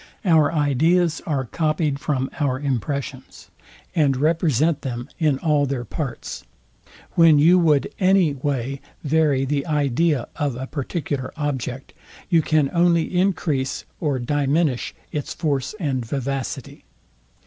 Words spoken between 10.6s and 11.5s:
particular